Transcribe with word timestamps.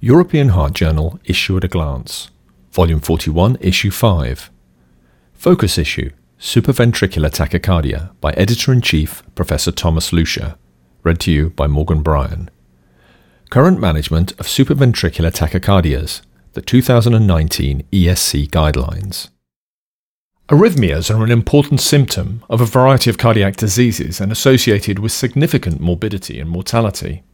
European 0.00 0.50
Heart 0.50 0.74
Journal 0.74 1.18
Issue 1.24 1.56
at 1.56 1.64
a 1.64 1.68
Glance, 1.68 2.30
Volume 2.70 3.00
41, 3.00 3.56
Issue 3.60 3.90
5. 3.90 4.48
Focus 5.34 5.76
Issue 5.76 6.10
Supraventricular 6.38 7.30
Tachycardia 7.30 8.12
by 8.20 8.30
Editor 8.34 8.72
in 8.72 8.80
Chief 8.80 9.24
Professor 9.34 9.72
Thomas 9.72 10.12
Lüscher. 10.12 10.56
Read 11.02 11.18
to 11.18 11.32
you 11.32 11.50
by 11.50 11.66
Morgan 11.66 12.02
Bryan. 12.02 12.48
Current 13.50 13.80
Management 13.80 14.30
of 14.38 14.46
Supraventricular 14.46 15.32
Tachycardias, 15.32 16.20
the 16.52 16.62
2019 16.62 17.82
ESC 17.90 18.48
Guidelines. 18.50 19.30
Arrhythmias 20.48 21.12
are 21.12 21.24
an 21.24 21.32
important 21.32 21.80
symptom 21.80 22.44
of 22.48 22.60
a 22.60 22.66
variety 22.66 23.10
of 23.10 23.18
cardiac 23.18 23.56
diseases 23.56 24.20
and 24.20 24.30
associated 24.30 25.00
with 25.00 25.10
significant 25.10 25.80
morbidity 25.80 26.38
and 26.38 26.48
mortality. 26.48 27.24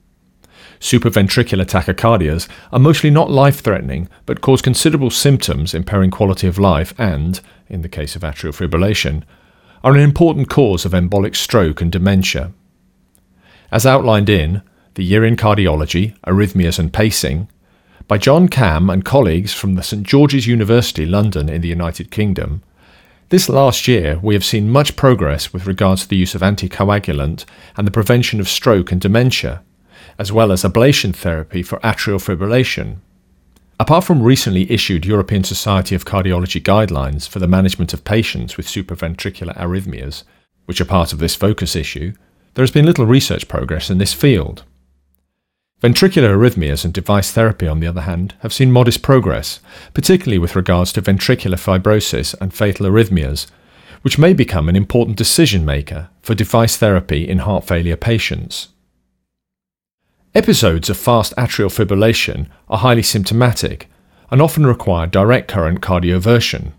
Supraventricular 0.84 1.64
tachycardias 1.64 2.46
are 2.70 2.78
mostly 2.78 3.08
not 3.08 3.30
life 3.30 3.60
threatening 3.60 4.06
but 4.26 4.42
cause 4.42 4.61
considerable 4.61 5.08
symptoms 5.08 5.72
impairing 5.72 6.11
quality 6.11 6.46
of 6.46 6.58
life 6.58 6.92
and, 6.98 7.40
in 7.70 7.80
the 7.80 7.88
case 7.88 8.14
of 8.14 8.20
atrial 8.20 8.52
fibrillation, 8.52 9.22
are 9.82 9.94
an 9.94 10.00
important 10.00 10.50
cause 10.50 10.84
of 10.84 10.92
embolic 10.92 11.36
stroke 11.36 11.80
and 11.80 11.90
dementia. 11.90 12.52
As 13.72 13.86
outlined 13.86 14.28
in 14.28 14.61
The 14.92 15.04
Year 15.04 15.25
in 15.25 15.36
Cardiology, 15.36 16.18
Arrhythmias 16.26 16.78
and 16.78 16.92
Pacing, 16.92 17.48
by 18.06 18.18
John 18.18 18.46
Camm 18.46 18.90
and 18.90 19.06
colleagues 19.06 19.54
from 19.54 19.76
the 19.76 19.82
St 19.82 20.06
George's 20.06 20.46
University, 20.46 21.06
London, 21.06 21.48
in 21.48 21.62
the 21.62 21.68
United 21.68 22.11
Kingdom, 22.11 22.62
this 23.30 23.48
last 23.48 23.89
year, 23.89 24.20
we 24.22 24.34
have 24.34 24.44
seen 24.44 24.68
much 24.68 24.96
progress 24.96 25.50
with 25.50 25.64
regards 25.64 26.03
to 26.03 26.08
the 26.08 26.16
use 26.16 26.34
of 26.34 26.42
anticoagulant 26.42 27.46
and 27.75 27.86
the 27.86 27.90
prevention 27.90 28.39
of 28.39 28.50
stroke 28.50 28.92
and 28.92 29.00
dementia, 29.00 29.62
as 30.18 30.32
well 30.32 30.53
as 30.53 30.63
ablation 30.63 31.14
therapy 31.14 31.63
for 31.63 31.79
atrial 31.81 32.20
fibrillation. 32.22 32.97
Apart 33.81 34.05
from 34.05 34.22
recently 34.22 34.70
issued 34.70 35.05
European 35.05 35.42
Society 35.42 35.95
of 35.95 36.05
Cardiology 36.05 36.62
guidelines 36.62 37.28
for 37.28 37.41
the 37.41 37.48
management 37.48 37.92
of 37.92 38.05
patients 38.05 38.56
with 38.56 38.67
supraventricular 38.67 39.56
arrhythmias, 39.56 40.23
which 40.67 40.81
are 40.81 40.84
part 40.84 41.12
of 41.12 41.19
this 41.19 41.34
focus 41.34 41.75
issue, 41.75 42.12
there 42.55 42.62
has 42.62 42.70
been 42.70 42.87
little 42.87 43.06
research 43.06 43.48
progress 43.48 43.91
in 43.91 43.98
this 43.98 44.12
field. 44.12 44.62
Ventricular 45.83 46.34
arrhythmias 46.34 46.84
and 46.84 46.95
device 46.95 47.33
therapy, 47.33 47.67
on 47.67 47.81
the 47.81 47.87
other 47.87 48.03
hand, 48.03 48.34
have 48.41 48.53
seen 48.53 48.73
modest 48.73 49.03
progress, 49.03 49.61
particularly 49.93 50.39
with 50.39 50.56
regards 50.56 50.93
to 50.93 51.03
ventricular 51.03 51.59
fibrosis 51.59 52.34
and 52.41 52.55
fatal 52.55 52.87
arrhythmias, 52.87 53.48
which 54.03 54.19
may 54.19 54.33
become 54.33 54.69
an 54.69 54.77
important 54.77 55.17
decision 55.17 55.65
maker 55.65 56.09
for 56.23 56.34
device 56.34 56.77
therapy 56.77 57.28
in 57.28 57.39
heart 57.39 57.67
failure 57.67 57.97
patients. 57.97 58.69
Episodes 60.37 60.91
of 60.91 60.97
fast 60.97 61.33
atrial 61.37 61.71
fibrillation 61.71 62.49
are 62.69 62.79
highly 62.79 63.03
symptomatic 63.03 63.89
and 64.33 64.43
often 64.43 64.67
require 64.67 65.07
direct 65.07 65.47
current 65.47 65.81
cardioversion. 65.81 66.73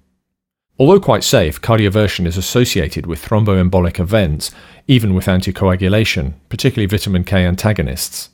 Although 0.77 0.99
quite 0.99 1.23
safe, 1.23 1.61
cardioversion 1.61 2.27
is 2.27 2.35
associated 2.35 3.05
with 3.05 3.23
thromboembolic 3.23 3.97
events, 3.97 4.51
even 4.87 5.13
with 5.13 5.27
anticoagulation, 5.27 6.33
particularly 6.49 6.85
vitamin 6.85 7.23
K 7.23 7.45
antagonists. 7.45 8.29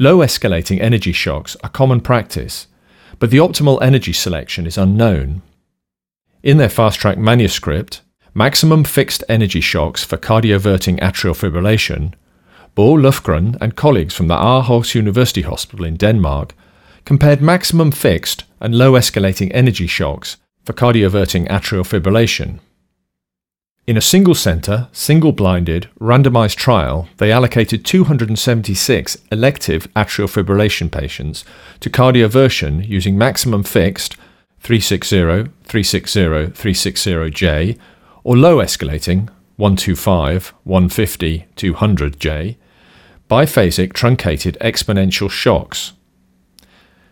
Low 0.00 0.18
escalating 0.18 0.80
energy 0.80 1.12
shocks 1.12 1.56
are 1.62 1.68
common 1.68 2.00
practice, 2.00 2.66
but 3.20 3.30
the 3.30 3.38
optimal 3.38 3.80
energy 3.80 4.12
selection 4.12 4.66
is 4.66 4.76
unknown. 4.76 5.42
In 6.42 6.56
their 6.56 6.68
fast 6.68 6.98
track 6.98 7.18
manuscript, 7.18 8.00
Maximum 8.34 8.82
Fixed 8.82 9.22
Energy 9.28 9.60
Shocks 9.60 10.02
for 10.02 10.16
Cardioverting 10.16 10.98
Atrial 10.98 11.38
Fibrillation, 11.38 12.14
Bo 12.74 12.94
Löfgren 12.94 13.56
and 13.60 13.76
colleagues 13.76 14.14
from 14.14 14.26
the 14.26 14.34
Aarhus 14.34 14.96
University 14.96 15.42
Hospital 15.42 15.84
in 15.84 15.94
Denmark 15.94 16.54
compared 17.04 17.40
maximum 17.40 17.92
fixed 17.92 18.42
and 18.60 18.74
low 18.74 18.92
escalating 18.94 19.52
energy 19.54 19.86
shocks 19.86 20.38
for 20.64 20.72
cardioverting 20.72 21.46
atrial 21.48 21.84
fibrillation. 21.84 22.58
In 23.86 23.96
a 23.96 24.00
single 24.00 24.34
centre, 24.34 24.88
single 24.90 25.30
blinded, 25.30 25.88
randomised 26.00 26.56
trial, 26.56 27.06
they 27.18 27.30
allocated 27.30 27.84
276 27.84 29.18
elective 29.30 29.86
atrial 29.94 30.26
fibrillation 30.26 30.90
patients 30.90 31.44
to 31.78 31.90
cardioversion 31.90 32.88
using 32.88 33.16
maximum 33.16 33.62
fixed 33.62 34.16
360, 34.60 35.50
360, 35.64 36.20
360J 36.20 37.78
or 38.24 38.36
low 38.36 38.56
escalating 38.56 39.28
125, 39.58 40.54
150, 40.64 41.46
200J 41.54 42.56
biphasic 43.28 43.92
truncated 43.92 44.56
exponential 44.60 45.30
shocks. 45.30 45.92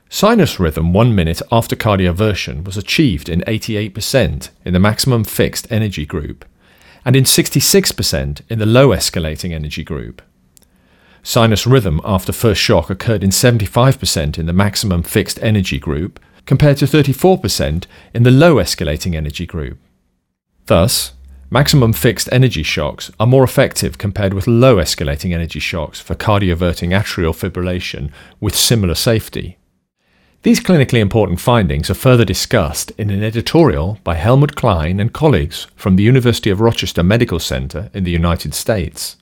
Sinus 0.08 0.60
rhythm 0.60 0.92
one 0.92 1.14
minute 1.14 1.40
after 1.50 1.74
cardioversion 1.74 2.64
was 2.64 2.76
achieved 2.76 3.28
in 3.28 3.40
88% 3.42 4.50
in 4.64 4.72
the 4.72 4.78
maximum 4.78 5.24
fixed 5.24 5.70
energy 5.72 6.04
group 6.04 6.44
and 7.04 7.16
in 7.16 7.24
66% 7.24 8.42
in 8.48 8.58
the 8.58 8.66
low 8.66 8.88
escalating 8.88 9.52
energy 9.52 9.82
group. 9.82 10.22
Sinus 11.22 11.66
rhythm 11.66 12.00
after 12.04 12.32
first 12.32 12.60
shock 12.60 12.90
occurred 12.90 13.22
in 13.22 13.30
75% 13.30 14.38
in 14.38 14.46
the 14.46 14.52
maximum 14.52 15.02
fixed 15.02 15.38
energy 15.42 15.78
group, 15.78 16.18
compared 16.46 16.76
to 16.78 16.84
34% 16.84 17.84
in 18.12 18.22
the 18.24 18.30
low 18.30 18.56
escalating 18.56 19.14
energy 19.14 19.46
group. 19.46 19.78
Thus, 20.66 21.12
maximum 21.52 21.92
fixed 21.92 22.30
energy 22.32 22.62
shocks 22.62 23.10
are 23.20 23.26
more 23.26 23.44
effective 23.44 23.98
compared 23.98 24.32
with 24.32 24.46
low 24.46 24.76
escalating 24.76 25.34
energy 25.34 25.58
shocks 25.58 26.00
for 26.00 26.14
cardioverting 26.14 26.98
atrial 26.98 27.34
fibrillation 27.34 28.10
with 28.40 28.56
similar 28.56 28.94
safety. 28.94 29.58
These 30.44 30.60
clinically 30.60 31.00
important 31.00 31.40
findings 31.40 31.90
are 31.90 31.94
further 31.94 32.24
discussed 32.24 32.90
in 32.92 33.10
an 33.10 33.22
editorial 33.22 33.98
by 34.02 34.14
Helmut 34.14 34.56
Klein 34.56 34.98
and 34.98 35.12
colleagues 35.12 35.66
from 35.76 35.96
the 35.96 36.02
University 36.02 36.48
of 36.48 36.62
Rochester 36.62 37.02
Medical 37.02 37.38
Center 37.38 37.90
in 37.92 38.04
the 38.04 38.10
United 38.10 38.54
States. 38.54 39.18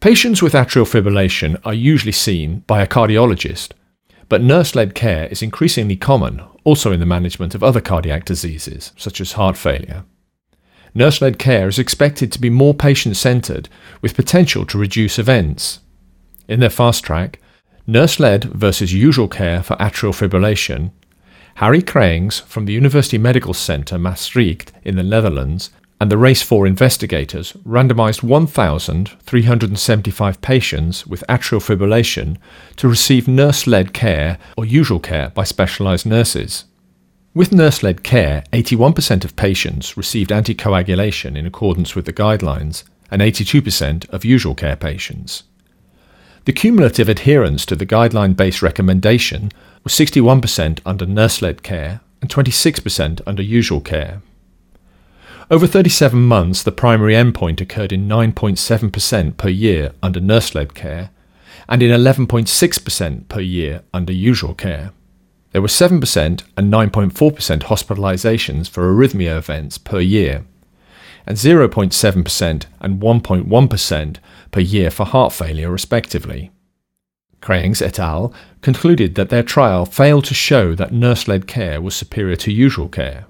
Patients 0.00 0.42
with 0.42 0.54
atrial 0.54 0.90
fibrillation 0.90 1.60
are 1.64 1.72
usually 1.72 2.10
seen 2.10 2.64
by 2.66 2.82
a 2.82 2.86
cardiologist, 2.88 3.74
but 4.28 4.42
nurse 4.42 4.74
led 4.74 4.96
care 4.96 5.28
is 5.28 5.40
increasingly 5.40 5.96
common 5.96 6.42
also 6.64 6.90
in 6.90 6.98
the 6.98 7.06
management 7.06 7.54
of 7.54 7.62
other 7.62 7.80
cardiac 7.80 8.24
diseases, 8.24 8.92
such 8.96 9.20
as 9.20 9.32
heart 9.32 9.56
failure. 9.56 10.04
Nurse 10.94 11.20
led 11.20 11.38
care 11.38 11.68
is 11.68 11.78
expected 11.78 12.32
to 12.32 12.40
be 12.40 12.50
more 12.50 12.74
patient 12.74 13.16
centered 13.16 13.68
with 14.02 14.16
potential 14.16 14.66
to 14.66 14.78
reduce 14.78 15.18
events. 15.18 15.80
In 16.48 16.60
their 16.60 16.70
fast 16.70 17.04
track, 17.04 17.40
Nurse 17.86 18.20
led 18.20 18.44
versus 18.44 18.92
usual 18.92 19.28
care 19.28 19.62
for 19.62 19.76
atrial 19.76 20.12
fibrillation. 20.12 20.90
Harry 21.56 21.82
Crijns 21.82 22.42
from 22.42 22.66
the 22.66 22.72
University 22.72 23.18
Medical 23.18 23.54
Center 23.54 23.98
Maastricht 23.98 24.72
in 24.84 24.96
the 24.96 25.02
Netherlands 25.02 25.70
and 26.00 26.10
the 26.10 26.18
Race 26.18 26.42
4 26.42 26.66
investigators 26.66 27.52
randomized 27.66 28.22
1,375 28.22 30.40
patients 30.40 31.06
with 31.06 31.24
atrial 31.28 31.60
fibrillation 31.60 32.36
to 32.76 32.88
receive 32.88 33.26
nurse 33.26 33.66
led 33.66 33.92
care 33.92 34.38
or 34.56 34.64
usual 34.64 35.00
care 35.00 35.30
by 35.30 35.42
specialized 35.42 36.06
nurses. 36.06 36.66
With 37.38 37.52
nurse 37.52 37.84
led 37.84 38.02
care, 38.02 38.42
81% 38.52 39.24
of 39.24 39.36
patients 39.36 39.96
received 39.96 40.30
anticoagulation 40.30 41.36
in 41.36 41.46
accordance 41.46 41.94
with 41.94 42.04
the 42.04 42.12
guidelines, 42.12 42.82
and 43.12 43.22
82% 43.22 44.08
of 44.08 44.24
usual 44.24 44.56
care 44.56 44.74
patients. 44.74 45.44
The 46.46 46.52
cumulative 46.52 47.08
adherence 47.08 47.64
to 47.66 47.76
the 47.76 47.86
guideline 47.86 48.34
based 48.34 48.60
recommendation 48.60 49.52
was 49.84 49.92
61% 49.92 50.80
under 50.84 51.06
nurse 51.06 51.40
led 51.40 51.62
care 51.62 52.00
and 52.20 52.28
26% 52.28 53.20
under 53.24 53.42
usual 53.44 53.82
care. 53.82 54.20
Over 55.48 55.68
37 55.68 56.20
months, 56.20 56.64
the 56.64 56.72
primary 56.72 57.14
endpoint 57.14 57.60
occurred 57.60 57.92
in 57.92 58.08
9.7% 58.08 59.36
per 59.36 59.48
year 59.48 59.92
under 60.02 60.18
nurse 60.18 60.56
led 60.56 60.74
care 60.74 61.10
and 61.68 61.84
in 61.84 61.92
11.6% 61.92 63.28
per 63.28 63.40
year 63.40 63.82
under 63.94 64.12
usual 64.12 64.54
care. 64.54 64.90
There 65.58 65.62
were 65.62 65.66
7% 65.66 66.44
and 66.56 66.72
9.4% 66.72 67.62
hospitalizations 67.62 68.70
for 68.70 68.94
arrhythmia 68.94 69.36
events 69.36 69.76
per 69.76 69.98
year, 69.98 70.44
and 71.26 71.36
0.7% 71.36 72.66
and 72.80 73.02
1.1% 73.02 74.16
per 74.52 74.60
year 74.60 74.90
for 74.92 75.04
heart 75.04 75.32
failure, 75.32 75.68
respectively. 75.68 76.52
Crijns 77.42 77.82
et 77.82 77.98
al. 77.98 78.32
concluded 78.62 79.16
that 79.16 79.30
their 79.30 79.42
trial 79.42 79.84
failed 79.84 80.26
to 80.26 80.32
show 80.34 80.76
that 80.76 80.92
nurse 80.92 81.26
led 81.26 81.48
care 81.48 81.80
was 81.80 81.96
superior 81.96 82.36
to 82.36 82.52
usual 82.52 82.88
care. 82.88 83.26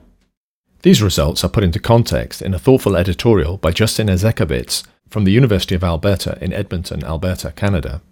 These 0.83 1.01
results 1.01 1.43
are 1.45 1.49
put 1.49 1.65
into 1.65 1.81
context 1.81 2.43
in 2.43 2.53
a 2.53 2.59
thoughtful 2.59 2.95
editorial 2.95 3.57
by 3.57 3.71
Justin 3.71 4.09
Ezekowitz 4.09 4.83
from 5.09 5.25
the 5.25 5.33
University 5.33 5.75
of 5.77 5.83
Alberta 5.83 6.37
in 6.43 6.53
Edmonton, 6.53 7.03
Alberta, 7.05 7.53
Canada. 7.53 8.03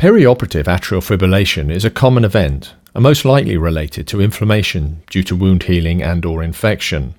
Perioperative 0.00 0.64
atrial 0.64 1.02
fibrillation 1.02 1.70
is 1.70 1.84
a 1.84 1.90
common 1.90 2.24
event 2.24 2.72
and 2.94 3.02
most 3.02 3.26
likely 3.26 3.58
related 3.58 4.06
to 4.06 4.22
inflammation 4.22 5.02
due 5.10 5.22
to 5.22 5.36
wound 5.36 5.64
healing 5.64 6.02
and 6.02 6.24
or 6.24 6.42
infection. 6.42 7.14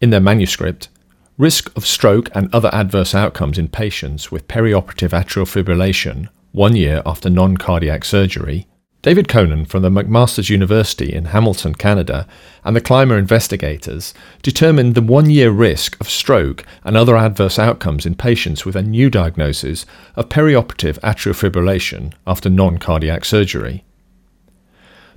In 0.00 0.10
their 0.10 0.20
manuscript, 0.20 0.88
Risk 1.36 1.76
of 1.76 1.84
stroke 1.84 2.30
and 2.32 2.48
other 2.54 2.72
adverse 2.72 3.12
outcomes 3.12 3.58
in 3.58 3.66
patients 3.66 4.30
with 4.30 4.46
perioperative 4.46 5.10
atrial 5.10 5.48
fibrillation, 5.50 6.28
one 6.52 6.76
year 6.76 7.02
after 7.04 7.28
non 7.28 7.56
cardiac 7.56 8.04
surgery, 8.04 8.68
David 9.02 9.28
Conen 9.28 9.66
from 9.66 9.80
the 9.80 9.88
McMaster's 9.88 10.50
University 10.50 11.10
in 11.10 11.26
Hamilton, 11.26 11.74
Canada, 11.74 12.26
and 12.64 12.76
the 12.76 12.82
CLIMA 12.82 13.14
investigators 13.14 14.12
determined 14.42 14.94
the 14.94 15.00
one 15.00 15.30
year 15.30 15.50
risk 15.50 15.98
of 16.02 16.10
stroke 16.10 16.66
and 16.84 16.98
other 16.98 17.16
adverse 17.16 17.58
outcomes 17.58 18.04
in 18.04 18.14
patients 18.14 18.66
with 18.66 18.76
a 18.76 18.82
new 18.82 19.08
diagnosis 19.08 19.86
of 20.16 20.28
perioperative 20.28 21.00
atrial 21.00 21.32
fibrillation 21.32 22.12
after 22.26 22.50
non 22.50 22.76
cardiac 22.76 23.24
surgery. 23.24 23.84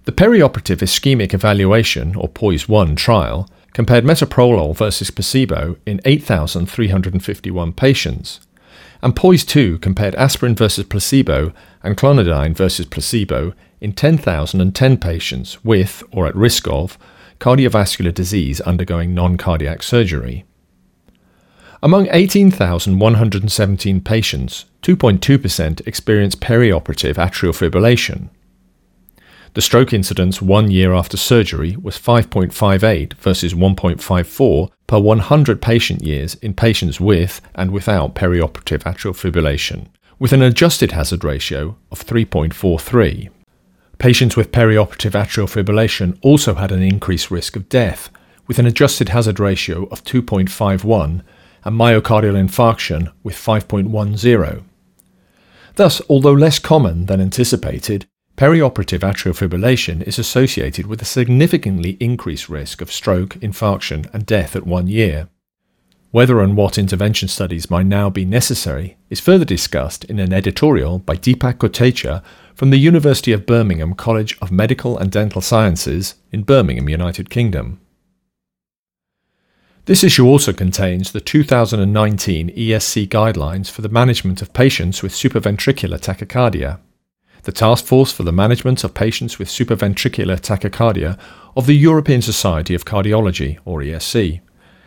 The 0.05 0.13
perioperative 0.13 0.77
ischemic 0.77 1.33
evaluation, 1.33 2.15
or 2.15 2.29
POISE 2.29 2.69
1 2.69 2.95
trial, 2.95 3.49
compared 3.73 4.05
metoprolol 4.05 4.73
versus 4.77 5.11
placebo 5.11 5.75
in 5.85 5.99
8,351 6.05 7.73
patients 7.73 8.39
and 9.03 9.15
POISE 9.17 9.43
2 9.43 9.79
compared 9.79 10.15
aspirin 10.15 10.55
versus 10.55 10.85
placebo 10.85 11.51
and 11.83 11.97
clonidine 11.97 12.55
versus 12.55 12.85
placebo 12.85 13.53
in 13.81 13.91
10,010 13.91 14.97
patients 14.97 15.63
with, 15.63 16.01
or 16.13 16.25
at 16.25 16.35
risk 16.35 16.69
of, 16.69 16.97
cardiovascular 17.37 18.13
disease 18.13 18.61
undergoing 18.61 19.13
non 19.13 19.37
cardiac 19.37 19.83
surgery. 19.83 20.45
Among 21.83 22.07
18,117 22.11 23.99
patients, 23.99 24.65
2.2% 24.83 25.85
experienced 25.85 26.39
perioperative 26.39 27.15
atrial 27.15 27.51
fibrillation. 27.51 28.29
The 29.53 29.61
stroke 29.61 29.93
incidence 29.93 30.41
one 30.41 30.71
year 30.71 30.93
after 30.93 31.15
surgery 31.15 31.77
was 31.79 31.95
5.58 31.95 33.13
versus 33.13 33.53
1.54 33.53 34.71
per 34.87 34.97
100 34.99 35.61
patient 35.61 36.01
years 36.01 36.33
in 36.35 36.55
patients 36.55 36.99
with 36.99 37.39
and 37.53 37.69
without 37.69 38.15
perioperative 38.15 38.81
atrial 38.81 39.13
fibrillation, 39.13 39.89
with 40.17 40.33
an 40.33 40.41
adjusted 40.41 40.93
hazard 40.93 41.23
ratio 41.23 41.77
of 41.91 42.03
3.43. 42.03 43.29
Patients 43.99 44.35
with 44.35 44.51
perioperative 44.51 45.11
atrial 45.11 45.47
fibrillation 45.47 46.17
also 46.23 46.55
had 46.55 46.71
an 46.71 46.81
increased 46.81 47.29
risk 47.29 47.55
of 47.55 47.69
death, 47.69 48.09
with 48.47 48.57
an 48.57 48.65
adjusted 48.65 49.09
hazard 49.09 49.39
ratio 49.39 49.83
of 49.91 50.03
2.51 50.03 51.21
and 51.63 51.79
myocardial 51.79 52.33
infarction 52.33 53.13
with 53.21 53.35
5.10. 53.35 54.63
Thus, 55.75 56.01
although 56.09 56.33
less 56.33 56.57
common 56.57 57.05
than 57.05 57.21
anticipated, 57.21 58.07
perioperative 58.35 58.99
atrial 58.99 59.33
fibrillation 59.33 60.01
is 60.03 60.17
associated 60.17 60.87
with 60.87 61.01
a 61.01 61.05
significantly 61.05 61.97
increased 61.99 62.49
risk 62.49 62.81
of 62.81 62.91
stroke, 62.91 63.35
infarction, 63.35 64.11
and 64.13 64.25
death 64.25 64.55
at 64.55 64.65
one 64.65 64.87
year. 64.87 65.29
Whether 66.11 66.41
and 66.41 66.55
what 66.55 66.77
intervention 66.77 67.27
studies 67.27 67.71
might 67.71 67.87
now 67.87 68.09
be 68.09 68.25
necessary 68.25 68.97
is 69.09 69.19
further 69.19 69.45
discussed 69.45 70.03
in 70.05 70.19
an 70.19 70.31
editorial 70.31 70.99
by 70.99 71.15
Deepak 71.15 71.55
Kotecha 71.55 72.23
from 72.53 72.69
the 72.69 72.77
University 72.77 73.31
of 73.31 73.47
Birmingham 73.47 73.95
College 73.95 74.37
of 74.39 74.51
Medical 74.51 74.97
and 74.97 75.11
Dental 75.11 75.41
Sciences 75.41 76.15
in 76.31 76.43
Birmingham, 76.43 76.87
United 76.87 77.31
Kingdom. 77.31 77.79
This 79.85 80.03
issue 80.03 80.25
also 80.25 80.53
contains 80.53 81.11
the 81.11 81.19
2019 81.19 82.49
ESC 82.49 83.07
guidelines 83.09 83.69
for 83.69 83.81
the 83.81 83.89
management 83.89 84.41
of 84.41 84.53
patients 84.53 85.03
with 85.03 85.13
supraventricular 85.13 85.99
tachycardia. 85.99 86.79
The 87.43 87.51
Task 87.51 87.83
Force 87.83 88.13
for 88.13 88.23
the 88.23 88.31
Management 88.31 88.85
of 88.85 88.93
Patients 88.93 89.37
with 89.37 89.49
Supraventricular 89.49 90.39
Tachycardia 90.39 91.19
of 91.57 91.65
the 91.65 91.75
European 91.75 92.21
Society 92.21 92.73
of 92.73 92.85
Cardiology, 92.85 93.59
or 93.65 93.81
ESC 93.81 94.39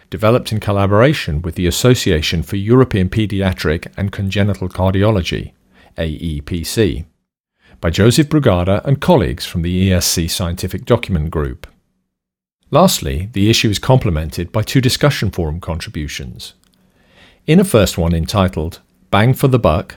developed 0.08 0.52
in 0.52 0.60
collaboration 0.60 1.42
with 1.42 1.54
the 1.56 1.66
Association 1.66 2.42
for 2.42 2.56
European 2.56 3.10
Pediatric 3.10 3.92
and 3.98 4.10
Congenital 4.10 4.70
Cardiology, 4.70 5.52
AEPC, 5.98 7.04
by 7.82 7.90
Joseph 7.90 8.28
Brugada 8.28 8.82
and 8.86 9.02
colleagues 9.02 9.44
from 9.44 9.60
the 9.60 9.90
ESC 9.90 10.30
Scientific 10.30 10.86
Document 10.86 11.30
Group. 11.30 11.66
Lastly, 12.70 13.28
the 13.34 13.50
issue 13.50 13.68
is 13.68 13.78
complemented 13.78 14.50
by 14.50 14.62
two 14.62 14.80
discussion 14.80 15.30
forum 15.30 15.60
contributions. 15.60 16.54
In 17.46 17.60
a 17.60 17.64
first 17.64 17.98
one 17.98 18.14
entitled 18.14 18.80
Bang 19.10 19.34
for 19.34 19.48
the 19.48 19.58
Buck 19.58 19.96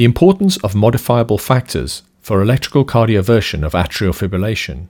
The 0.00 0.06
Importance 0.06 0.56
of 0.64 0.74
Modifiable 0.74 1.36
Factors 1.36 2.04
for 2.22 2.40
Electrical 2.40 2.86
Cardioversion 2.86 3.62
of 3.62 3.74
Atrial 3.74 4.14
Fibrillation, 4.14 4.86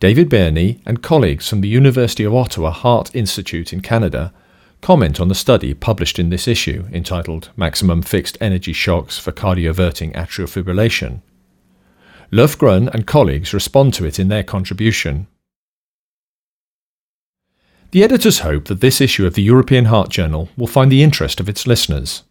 David 0.00 0.28
Birnie 0.28 0.82
and 0.84 1.02
colleagues 1.02 1.48
from 1.48 1.62
the 1.62 1.68
University 1.68 2.24
of 2.24 2.34
Ottawa 2.34 2.70
Heart 2.70 3.16
Institute 3.16 3.72
in 3.72 3.80
Canada 3.80 4.34
comment 4.82 5.18
on 5.18 5.28
the 5.28 5.34
study 5.34 5.72
published 5.72 6.18
in 6.18 6.28
this 6.28 6.46
issue 6.46 6.84
entitled 6.92 7.48
Maximum 7.56 8.02
Fixed 8.02 8.36
Energy 8.38 8.74
Shocks 8.74 9.18
for 9.18 9.32
Cardioverting 9.32 10.12
Atrial 10.12 10.46
Fibrillation. 10.46 11.22
Löfgren 12.30 12.92
and 12.92 13.06
colleagues 13.06 13.54
respond 13.54 13.94
to 13.94 14.04
it 14.04 14.18
in 14.18 14.28
their 14.28 14.44
contribution. 14.44 15.26
The 17.92 18.04
editors 18.04 18.40
hope 18.40 18.66
that 18.66 18.82
this 18.82 19.00
issue 19.00 19.24
of 19.24 19.32
the 19.32 19.42
European 19.42 19.86
Heart 19.86 20.10
Journal 20.10 20.50
will 20.54 20.66
find 20.66 20.92
the 20.92 21.02
interest 21.02 21.40
of 21.40 21.48
its 21.48 21.66
listeners. 21.66 22.24